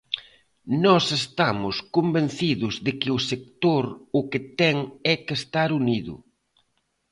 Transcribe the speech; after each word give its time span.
Nós 0.83 1.05
estamos 1.21 1.75
convencidos 1.95 2.73
de 2.85 2.91
que 2.99 3.09
o 3.17 3.19
sector 3.31 3.83
o 4.19 4.21
que 4.31 4.39
ten 4.59 4.77
é 5.13 5.15
que 5.25 5.33
estar 5.41 5.69
unido. 5.81 6.15